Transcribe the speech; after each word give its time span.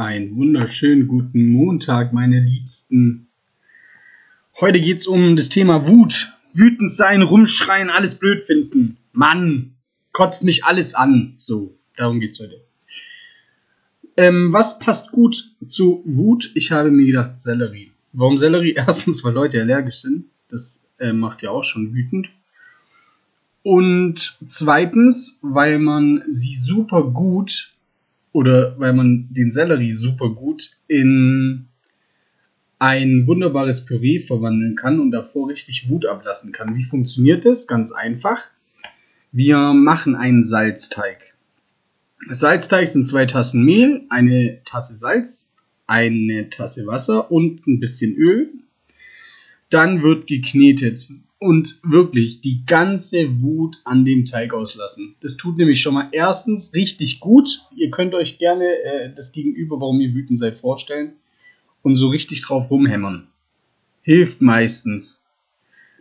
Einen 0.00 0.34
wunderschönen 0.34 1.08
guten 1.08 1.50
Montag, 1.50 2.14
meine 2.14 2.40
Liebsten. 2.40 3.28
Heute 4.58 4.80
geht 4.80 4.96
es 4.96 5.06
um 5.06 5.36
das 5.36 5.50
Thema 5.50 5.86
Wut. 5.86 6.32
Wütend 6.54 6.90
sein, 6.90 7.20
rumschreien, 7.20 7.90
alles 7.90 8.18
blöd 8.18 8.46
finden. 8.46 8.96
Mann, 9.12 9.72
kotzt 10.12 10.42
mich 10.42 10.64
alles 10.64 10.94
an. 10.94 11.34
So, 11.36 11.76
darum 11.96 12.18
geht 12.18 12.30
es 12.30 12.40
heute. 12.40 12.62
Ähm, 14.16 14.54
was 14.54 14.78
passt 14.78 15.12
gut 15.12 15.52
zu 15.66 16.02
Wut? 16.06 16.50
Ich 16.54 16.72
habe 16.72 16.90
mir 16.90 17.04
gedacht, 17.04 17.38
Sellerie. 17.38 17.90
Warum 18.14 18.38
Sellerie? 18.38 18.72
Erstens, 18.78 19.22
weil 19.22 19.34
Leute 19.34 19.60
allergisch 19.60 19.96
sind. 19.96 20.24
Das 20.48 20.90
äh, 20.98 21.12
macht 21.12 21.42
ja 21.42 21.50
auch 21.50 21.64
schon 21.64 21.92
wütend. 21.92 22.30
Und 23.62 24.38
zweitens, 24.46 25.40
weil 25.42 25.78
man 25.78 26.22
sie 26.26 26.54
super 26.54 27.02
gut 27.02 27.74
oder 28.32 28.78
weil 28.78 28.92
man 28.92 29.28
den 29.30 29.50
Sellerie 29.50 29.92
super 29.92 30.30
gut 30.30 30.70
in 30.86 31.66
ein 32.78 33.26
wunderbares 33.26 33.84
Püree 33.84 34.18
verwandeln 34.18 34.74
kann 34.74 35.00
und 35.00 35.10
davor 35.10 35.48
richtig 35.48 35.90
Wut 35.90 36.06
ablassen 36.06 36.52
kann. 36.52 36.76
Wie 36.76 36.82
funktioniert 36.82 37.44
das? 37.44 37.66
Ganz 37.66 37.92
einfach. 37.92 38.42
Wir 39.32 39.74
machen 39.74 40.14
einen 40.16 40.42
Salzteig. 40.42 41.36
Salzteig 42.30 42.88
sind 42.88 43.04
zwei 43.04 43.26
Tassen 43.26 43.64
Mehl, 43.64 44.02
eine 44.08 44.60
Tasse 44.64 44.96
Salz, 44.96 45.56
eine 45.86 46.48
Tasse 46.50 46.86
Wasser 46.86 47.30
und 47.30 47.66
ein 47.66 47.80
bisschen 47.80 48.16
Öl. 48.16 48.50
Dann 49.68 50.02
wird 50.02 50.26
geknetet 50.26 51.10
und 51.40 51.80
wirklich 51.82 52.42
die 52.42 52.64
ganze 52.66 53.40
Wut 53.40 53.78
an 53.84 54.04
dem 54.04 54.26
Teig 54.26 54.52
auslassen. 54.52 55.16
Das 55.20 55.38
tut 55.38 55.56
nämlich 55.56 55.80
schon 55.80 55.94
mal 55.94 56.08
erstens 56.12 56.74
richtig 56.74 57.18
gut. 57.18 57.62
Ihr 57.74 57.90
könnt 57.90 58.14
euch 58.14 58.38
gerne 58.38 58.66
äh, 58.66 59.12
das 59.14 59.32
Gegenüber, 59.32 59.80
warum 59.80 60.00
ihr 60.00 60.14
wütend 60.14 60.38
seid, 60.38 60.58
vorstellen 60.58 61.14
und 61.82 61.96
so 61.96 62.08
richtig 62.08 62.42
drauf 62.42 62.70
rumhämmern. 62.70 63.26
Hilft 64.02 64.42
meistens. 64.42 65.26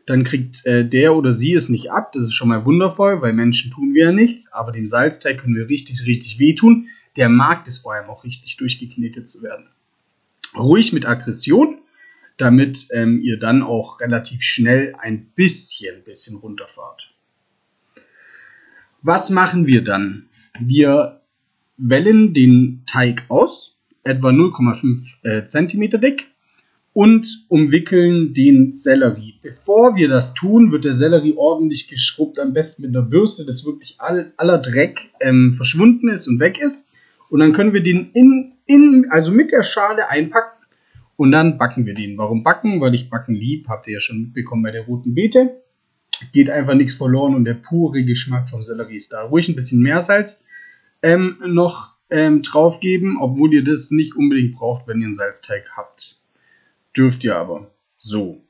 Dann 0.05 0.23
kriegt 0.23 0.65
äh, 0.65 0.87
der 0.87 1.15
oder 1.15 1.31
sie 1.31 1.53
es 1.53 1.69
nicht 1.69 1.89
ab. 1.89 2.11
Das 2.11 2.23
ist 2.23 2.33
schon 2.33 2.49
mal 2.49 2.65
wundervoll, 2.65 3.21
weil 3.21 3.31
Menschen 3.31 3.71
tun 3.71 3.93
wir 3.93 4.07
ja 4.07 4.11
nichts. 4.11 4.51
Aber 4.51 4.73
dem 4.73 4.87
Salzteig 4.87 5.37
können 5.37 5.55
wir 5.55 5.69
richtig, 5.69 6.05
richtig 6.05 6.37
wehtun. 6.39 6.87
Der 7.15 7.29
mag 7.29 7.65
es 7.65 7.79
vor 7.79 7.93
allem 7.93 8.09
auch 8.09 8.25
richtig 8.25 8.57
durchgeknetet 8.57 9.27
zu 9.29 9.41
werden. 9.41 9.67
Ruhig 10.57 10.91
mit 10.91 11.05
Aggression 11.05 11.78
damit 12.39 12.87
ähm, 12.91 13.21
ihr 13.21 13.37
dann 13.37 13.61
auch 13.61 13.99
relativ 13.99 14.41
schnell 14.41 14.95
ein 14.99 15.27
bisschen, 15.35 16.03
bisschen 16.03 16.37
runterfahrt. 16.37 17.13
Was 19.01 19.29
machen 19.29 19.67
wir 19.67 19.83
dann? 19.83 20.29
Wir 20.59 21.21
wellen 21.77 22.33
den 22.33 22.83
Teig 22.85 23.25
aus, 23.29 23.77
etwa 24.03 24.29
0,5 24.29 25.23
äh, 25.23 25.45
cm 25.45 26.01
dick, 26.01 26.31
und 26.93 27.45
umwickeln 27.49 28.33
den 28.33 28.73
Sellerie. 28.73 29.35
Bevor 29.41 29.95
wir 29.95 30.09
das 30.09 30.33
tun, 30.33 30.71
wird 30.71 30.85
der 30.85 30.93
Sellerie 30.93 31.35
ordentlich 31.37 31.87
geschrubbt, 31.87 32.39
am 32.39 32.53
besten 32.53 32.81
mit 32.81 32.95
einer 32.95 33.05
Bürste, 33.05 33.45
dass 33.45 33.65
wirklich 33.65 33.95
all, 33.99 34.33
aller 34.37 34.57
Dreck 34.57 35.11
ähm, 35.21 35.53
verschwunden 35.53 36.09
ist 36.09 36.27
und 36.27 36.39
weg 36.39 36.59
ist. 36.59 36.91
Und 37.29 37.39
dann 37.39 37.53
können 37.53 37.73
wir 37.73 37.83
den 37.83 38.11
in, 38.13 38.53
in, 38.65 39.07
also 39.11 39.31
mit 39.31 39.51
der 39.51 39.63
Schale 39.63 40.09
einpacken 40.09 40.58
und 41.19 41.33
dann 41.33 41.57
backen 41.57 41.85
wir 41.85 41.95
den. 41.95 42.17
Warum 42.17 42.43
backen? 42.43 42.79
Weil 42.79 42.95
ich 42.95 43.09
Backen 43.09 43.35
lieb, 43.35 43.67
habt 43.67 43.87
ihr 43.87 43.95
ja 43.95 43.99
schon 43.99 44.21
mitbekommen 44.21 44.63
bei 44.63 44.71
der 44.71 44.85
roten 44.85 45.13
Beete. 45.13 45.61
Geht 46.31 46.49
einfach 46.49 46.75
nichts 46.75 46.93
verloren 46.93 47.35
und 47.35 47.43
der 47.43 47.55
pure 47.55 48.05
Geschmack 48.05 48.47
vom 48.47 48.63
Sellerie 48.63 48.95
ist 48.95 49.11
da. 49.11 49.23
Ruhig 49.23 49.49
ein 49.49 49.55
bisschen 49.55 49.81
mehr 49.81 49.99
Salz 49.99 50.45
ähm, 51.01 51.35
noch 51.45 51.93
ähm, 52.09 52.41
drauf 52.41 52.79
geben, 52.79 53.17
obwohl 53.19 53.53
ihr 53.53 53.65
das 53.65 53.91
nicht 53.91 54.15
unbedingt 54.15 54.53
braucht, 54.53 54.87
wenn 54.87 55.01
ihr 55.01 55.07
einen 55.07 55.13
Salzteig 55.13 55.73
habt. 55.75 56.21
Dürft 56.95 57.25
ihr 57.25 57.35
aber. 57.35 57.69
So. 57.97 58.41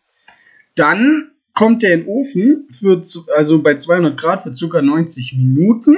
Dann 0.75 1.31
kommt 1.55 1.81
der 1.81 1.95
in 1.95 2.01
den 2.01 2.07
Ofen 2.07 2.67
für, 2.69 3.01
also 3.35 3.63
bei 3.63 3.77
200 3.77 4.15
Grad 4.15 4.43
für 4.43 4.51
ca. 4.51 4.79
90 4.79 5.37
Minuten. 5.37 5.97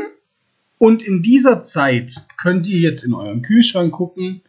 Und 0.78 1.04
in 1.04 1.22
dieser 1.22 1.62
Zeit 1.62 2.26
könnt 2.38 2.66
ihr 2.70 2.80
jetzt 2.80 3.04
in 3.04 3.14
euren 3.14 3.42
Kühlschrank 3.42 3.92
gucken, 3.92 4.42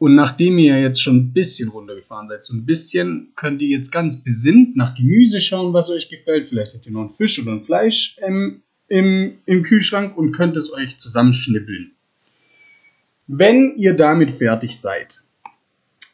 und 0.00 0.14
nachdem 0.14 0.56
ihr 0.56 0.80
jetzt 0.80 1.02
schon 1.02 1.16
ein 1.16 1.32
bisschen 1.34 1.68
runtergefahren 1.68 2.26
seid, 2.26 2.42
so 2.42 2.54
ein 2.54 2.64
bisschen, 2.64 3.32
könnt 3.36 3.60
ihr 3.60 3.68
jetzt 3.68 3.92
ganz 3.92 4.24
besinnt 4.24 4.74
nach 4.74 4.94
Gemüse 4.94 5.42
schauen, 5.42 5.74
was 5.74 5.90
euch 5.90 6.08
gefällt. 6.08 6.46
Vielleicht 6.46 6.72
habt 6.72 6.86
ihr 6.86 6.92
noch 6.92 7.02
einen 7.02 7.10
Fisch 7.10 7.38
oder 7.38 7.52
ein 7.52 7.62
Fleisch 7.62 8.16
ähm, 8.22 8.62
im, 8.88 9.34
im 9.44 9.62
Kühlschrank 9.62 10.16
und 10.16 10.32
könnt 10.32 10.56
es 10.56 10.72
euch 10.72 10.96
zusammenschnippeln. 10.96 11.92
Wenn 13.26 13.74
ihr 13.76 13.92
damit 13.92 14.30
fertig 14.30 14.80
seid, 14.80 15.22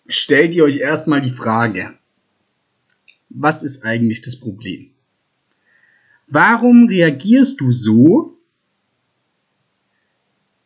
stellt 0.08 0.56
ihr 0.56 0.64
euch 0.64 0.78
erstmal 0.78 1.22
die 1.22 1.30
Frage, 1.30 1.96
was 3.28 3.62
ist 3.62 3.84
eigentlich 3.84 4.20
das 4.20 4.34
Problem? 4.34 4.90
Warum 6.26 6.88
reagierst 6.88 7.60
du 7.60 7.70
so? 7.70 8.36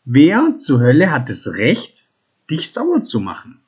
Wer 0.06 0.54
zur 0.56 0.80
Hölle 0.80 1.10
hat 1.10 1.28
das 1.28 1.58
Recht, 1.58 2.09
dich 2.50 2.70
sauer 2.70 3.02
zu 3.02 3.20
machen? 3.20 3.60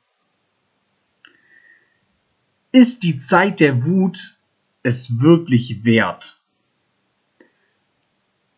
Ist 2.71 3.03
die 3.03 3.19
Zeit 3.19 3.59
der 3.59 3.85
Wut 3.85 4.39
es 4.81 5.19
wirklich 5.21 5.83
wert? 5.85 6.41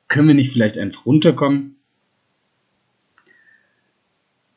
Können 0.07 0.29
wir 0.29 0.35
nicht 0.35 0.53
vielleicht 0.53 0.77
einfach 0.77 1.05
runterkommen? 1.05 1.75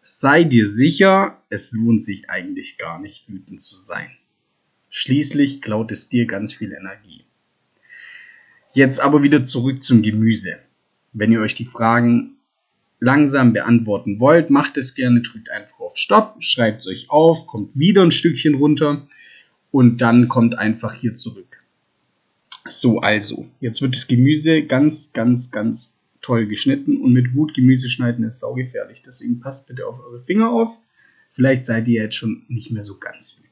Sei 0.01 0.45
dir 0.45 0.67
sicher, 0.67 1.43
es 1.51 1.73
lohnt 1.73 2.03
sich 2.03 2.31
eigentlich 2.31 2.79
gar 2.79 2.99
nicht 2.99 3.29
wütend 3.29 3.61
zu 3.61 3.77
sein. 3.77 4.11
Schließlich 4.89 5.61
klaut 5.61 5.93
es 5.93 6.09
dir 6.09 6.27
ganz 6.27 6.55
viel 6.55 6.73
Energie. 6.73 7.25
Jetzt 8.73 9.01
aber 9.01 9.23
wieder 9.23 9.45
zurück 9.45 9.83
zum 9.83 10.03
Gemüse. 10.03 10.61
Wenn 11.13 11.33
ihr 11.33 11.41
euch 11.41 11.55
die 11.55 11.67
Fragen 11.67 12.38
langsam 13.01 13.53
beantworten 13.53 14.21
wollt, 14.21 14.51
macht 14.51 14.77
es 14.77 14.95
gerne, 14.95 15.23
drückt 15.23 15.51
einfach 15.51 15.81
auf 15.81 15.97
Stopp, 15.97 16.37
schreibt 16.41 16.81
es 16.81 16.89
euch 16.89 17.11
auf, 17.11 17.47
kommt 17.47 17.79
wieder 17.79 18.03
ein 18.03 18.11
Stückchen 18.11 18.55
runter 18.55 19.07
und 19.71 20.01
dann 20.01 20.29
kommt 20.29 20.57
einfach 20.59 20.95
hier 20.95 21.15
zurück. 21.15 21.63
So, 22.69 23.01
also, 23.01 23.47
jetzt 23.61 23.81
wird 23.81 23.95
das 23.95 24.09
Gemüse 24.09 24.65
ganz, 24.65 25.13
ganz, 25.13 25.51
ganz 25.51 26.05
toll 26.21 26.47
geschnitten 26.47 26.99
und 26.99 27.13
mit 27.13 27.35
Wut 27.35 27.55
Gemüse 27.55 27.89
schneiden 27.89 28.25
ist 28.25 28.41
saugefährlich. 28.41 29.03
Deswegen 29.03 29.41
passt 29.41 29.69
bitte 29.69 29.87
auf 29.87 29.99
eure 30.01 30.23
Finger 30.23 30.51
auf. 30.51 30.79
Vielleicht 31.33 31.65
seid 31.65 31.89
ihr 31.89 32.03
jetzt 32.03 32.17
schon 32.17 32.45
nicht 32.49 32.71
mehr 32.71 32.83
so 32.83 32.99
ganz 32.99 33.39
wütend. 33.39 33.48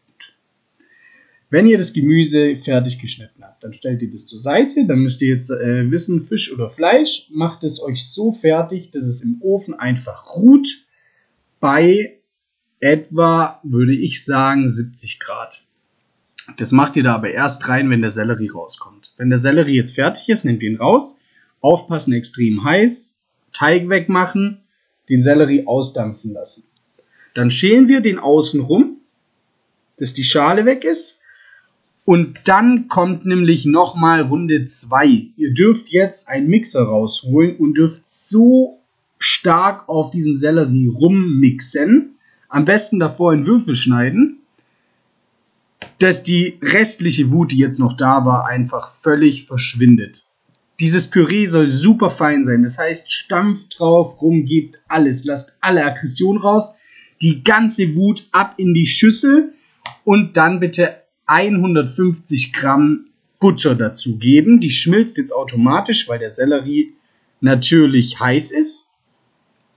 Wenn 1.48 1.66
ihr 1.66 1.78
das 1.78 1.92
Gemüse 1.92 2.56
fertig 2.56 2.98
geschnitten 2.98 3.44
habt, 3.44 3.62
dann 3.62 3.72
stellt 3.72 4.02
ihr 4.02 4.10
das 4.10 4.26
zur 4.26 4.40
Seite. 4.40 4.84
Dann 4.86 4.98
müsst 4.98 5.22
ihr 5.22 5.28
jetzt 5.28 5.50
äh, 5.50 5.90
wissen, 5.90 6.24
Fisch 6.24 6.52
oder 6.52 6.68
Fleisch. 6.68 7.28
Macht 7.30 7.62
es 7.62 7.80
euch 7.80 8.04
so 8.04 8.32
fertig, 8.32 8.90
dass 8.90 9.06
es 9.06 9.22
im 9.22 9.40
Ofen 9.40 9.74
einfach 9.74 10.34
ruht. 10.34 10.68
Bei 11.60 12.18
etwa, 12.80 13.60
würde 13.62 13.94
ich 13.94 14.24
sagen, 14.24 14.68
70 14.68 15.20
Grad. 15.20 15.66
Das 16.56 16.72
macht 16.72 16.96
ihr 16.96 17.04
da 17.04 17.14
aber 17.14 17.30
erst 17.30 17.68
rein, 17.68 17.90
wenn 17.90 18.02
der 18.02 18.10
Sellerie 18.10 18.50
rauskommt. 18.50 19.12
Wenn 19.16 19.30
der 19.30 19.38
Sellerie 19.38 19.76
jetzt 19.76 19.94
fertig 19.94 20.28
ist, 20.28 20.44
nehmt 20.44 20.62
ihn 20.62 20.76
raus. 20.76 21.22
Aufpassen, 21.60 22.12
extrem 22.12 22.64
heiß. 22.64 23.24
Teig 23.52 23.88
wegmachen. 23.88 24.62
Den 25.08 25.22
Sellerie 25.22 25.64
ausdampfen 25.66 26.32
lassen. 26.32 26.64
Dann 27.34 27.52
schälen 27.52 27.86
wir 27.86 28.00
den 28.00 28.18
außen 28.18 28.60
rum, 28.60 29.00
dass 29.98 30.12
die 30.12 30.24
Schale 30.24 30.64
weg 30.64 30.82
ist 30.82 31.20
und 32.06 32.38
dann 32.44 32.86
kommt 32.86 33.26
nämlich 33.26 33.66
nochmal 33.66 34.22
Runde 34.22 34.64
2. 34.64 35.32
Ihr 35.36 35.52
dürft 35.52 35.88
jetzt 35.88 36.28
einen 36.28 36.46
Mixer 36.46 36.84
rausholen 36.84 37.56
und 37.56 37.74
dürft 37.74 38.08
so 38.08 38.78
stark 39.18 39.88
auf 39.88 40.12
diesem 40.12 40.36
Sellerie 40.36 40.86
rummixen. 40.86 42.14
Am 42.48 42.64
besten 42.64 43.00
davor 43.00 43.34
in 43.34 43.44
Würfel 43.44 43.74
schneiden, 43.74 44.38
dass 45.98 46.22
die 46.22 46.60
restliche 46.62 47.32
Wut, 47.32 47.50
die 47.50 47.58
jetzt 47.58 47.80
noch 47.80 47.96
da 47.96 48.24
war, 48.24 48.46
einfach 48.46 48.88
völlig 48.88 49.44
verschwindet. 49.44 50.26
Dieses 50.78 51.08
Püree 51.08 51.46
soll 51.46 51.66
super 51.66 52.10
fein 52.10 52.44
sein. 52.44 52.62
Das 52.62 52.78
heißt, 52.78 53.10
stampft 53.10 53.80
drauf, 53.80 54.22
rumgebt 54.22 54.78
alles. 54.86 55.24
Lasst 55.24 55.58
alle 55.60 55.84
Aggression 55.84 56.38
raus. 56.38 56.78
Die 57.20 57.42
ganze 57.42 57.96
Wut 57.96 58.28
ab 58.30 58.54
in 58.58 58.74
die 58.74 58.86
Schüssel 58.86 59.54
und 60.04 60.36
dann 60.36 60.60
bitte 60.60 60.98
150 61.26 62.52
Gramm 62.52 63.06
Butter 63.38 63.74
dazugeben. 63.74 64.60
Die 64.60 64.70
schmilzt 64.70 65.18
jetzt 65.18 65.32
automatisch, 65.32 66.08
weil 66.08 66.18
der 66.18 66.30
Sellerie 66.30 66.94
natürlich 67.40 68.18
heiß 68.18 68.52
ist. 68.52 68.92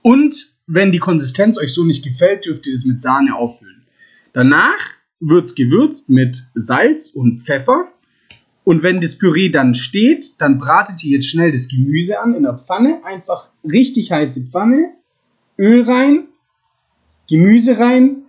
Und 0.02 0.54
wenn 0.66 0.92
die 0.92 0.98
Konsistenz 0.98 1.58
euch 1.58 1.74
so 1.74 1.84
nicht 1.84 2.04
gefällt, 2.04 2.46
dürft 2.46 2.66
ihr 2.66 2.72
das 2.72 2.84
mit 2.84 3.00
Sahne 3.00 3.36
auffüllen. 3.36 3.82
Danach 4.32 4.78
wird 5.18 5.44
es 5.44 5.54
gewürzt 5.54 6.08
mit 6.08 6.44
Salz 6.54 7.10
und 7.10 7.42
Pfeffer. 7.42 7.92
Und 8.64 8.82
wenn 8.82 9.00
das 9.00 9.18
Püree 9.18 9.48
dann 9.48 9.74
steht, 9.74 10.40
dann 10.40 10.58
bratet 10.58 11.02
ihr 11.04 11.12
jetzt 11.12 11.28
schnell 11.28 11.52
das 11.52 11.68
Gemüse 11.68 12.20
an 12.20 12.34
in 12.34 12.44
der 12.44 12.56
Pfanne. 12.56 13.00
Einfach 13.04 13.50
richtig 13.64 14.12
heiße 14.12 14.46
Pfanne, 14.46 14.94
Öl 15.58 15.82
rein, 15.82 16.28
Gemüse 17.28 17.78
rein. 17.78 18.22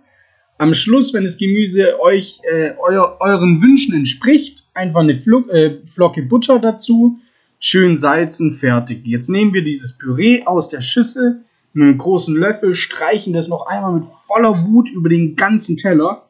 Am 0.62 0.74
Schluss, 0.74 1.12
wenn 1.12 1.24
das 1.24 1.38
Gemüse 1.38 2.00
euch 2.00 2.40
äh, 2.44 2.74
euer, 2.78 3.16
euren 3.18 3.60
Wünschen 3.60 3.96
entspricht, 3.96 4.62
einfach 4.74 5.00
eine 5.00 5.20
Flo 5.20 5.40
äh, 5.48 5.84
Flocke 5.84 6.22
Butter 6.22 6.60
dazu, 6.60 7.18
schön 7.58 7.96
salzen, 7.96 8.52
fertig. 8.52 9.04
Jetzt 9.04 9.28
nehmen 9.28 9.52
wir 9.54 9.64
dieses 9.64 9.98
Püree 9.98 10.44
aus 10.44 10.68
der 10.68 10.80
Schüssel 10.80 11.42
mit 11.72 11.88
einem 11.88 11.98
großen 11.98 12.36
Löffel, 12.36 12.76
streichen 12.76 13.32
das 13.32 13.48
noch 13.48 13.66
einmal 13.66 13.92
mit 13.94 14.04
voller 14.04 14.64
Wut 14.68 14.88
über 14.88 15.08
den 15.08 15.34
ganzen 15.34 15.78
Teller. 15.78 16.28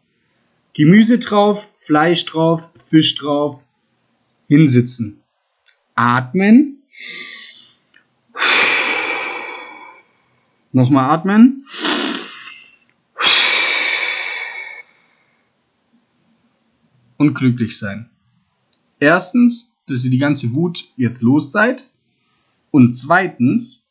Gemüse 0.72 1.18
drauf, 1.18 1.68
Fleisch 1.80 2.24
drauf, 2.24 2.70
Fisch 2.88 3.14
drauf, 3.16 3.62
hinsitzen. 4.48 5.20
Atmen. 5.94 6.78
Nochmal 10.72 11.10
atmen. 11.10 11.66
Und 17.22 17.34
glücklich 17.34 17.78
sein. 17.78 18.10
Erstens, 18.98 19.76
dass 19.86 20.04
ihr 20.04 20.10
die 20.10 20.18
ganze 20.18 20.52
Wut 20.54 20.82
jetzt 20.96 21.22
los 21.22 21.52
seid. 21.52 21.88
Und 22.72 22.90
zweitens, 22.90 23.88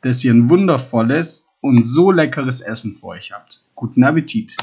dass 0.00 0.24
ihr 0.24 0.32
ein 0.32 0.48
wundervolles 0.48 1.50
und 1.60 1.82
so 1.82 2.10
leckeres 2.10 2.62
Essen 2.62 2.96
vor 2.96 3.10
euch 3.10 3.32
habt. 3.32 3.66
Guten 3.74 4.02
Appetit! 4.04 4.56